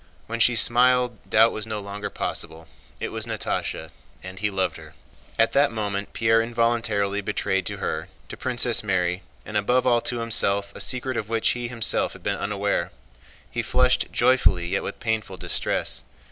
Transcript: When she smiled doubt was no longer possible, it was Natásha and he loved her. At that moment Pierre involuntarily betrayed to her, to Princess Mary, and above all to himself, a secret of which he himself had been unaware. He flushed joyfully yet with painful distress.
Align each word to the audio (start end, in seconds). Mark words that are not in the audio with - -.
When 0.25 0.39
she 0.39 0.55
smiled 0.55 1.19
doubt 1.29 1.51
was 1.51 1.67
no 1.67 1.79
longer 1.79 2.09
possible, 2.09 2.67
it 2.99 3.09
was 3.09 3.27
Natásha 3.27 3.91
and 4.23 4.39
he 4.39 4.49
loved 4.49 4.77
her. 4.77 4.95
At 5.37 5.51
that 5.51 5.71
moment 5.71 6.11
Pierre 6.11 6.41
involuntarily 6.41 7.21
betrayed 7.21 7.67
to 7.67 7.77
her, 7.77 8.07
to 8.29 8.35
Princess 8.35 8.81
Mary, 8.83 9.21
and 9.45 9.55
above 9.55 9.85
all 9.85 10.01
to 10.01 10.17
himself, 10.17 10.73
a 10.73 10.79
secret 10.81 11.17
of 11.17 11.29
which 11.29 11.49
he 11.49 11.67
himself 11.67 12.13
had 12.13 12.23
been 12.23 12.37
unaware. 12.37 12.91
He 13.51 13.61
flushed 13.61 14.11
joyfully 14.11 14.69
yet 14.69 14.81
with 14.81 14.99
painful 14.99 15.37
distress. 15.37 16.03